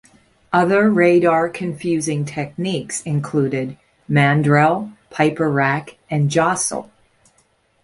[0.51, 3.77] Other radar-confusing techniques included
[4.09, 6.89] Mandrel, Piperack and Jostle.